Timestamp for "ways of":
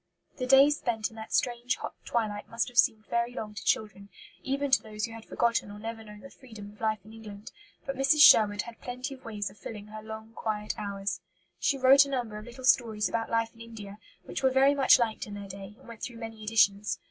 9.25-9.59